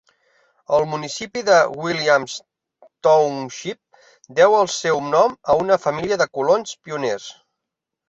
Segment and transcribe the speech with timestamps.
[0.77, 2.39] El municipi de Williams
[3.09, 4.01] Township
[4.43, 7.33] deu el seu nom a una família de colons pioners.